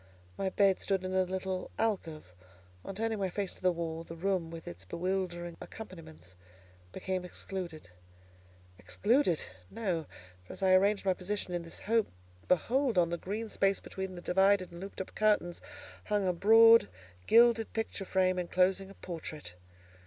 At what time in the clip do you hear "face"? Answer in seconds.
3.29-3.53